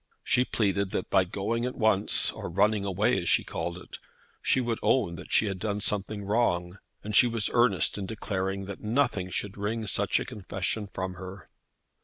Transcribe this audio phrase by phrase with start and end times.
[0.23, 3.99] She pleaded that by going at once, or running away as she called it,
[4.41, 8.65] she would own that she had done something wrong, and she was earnest in declaring
[8.65, 11.49] that nothing should wring such a confession from her.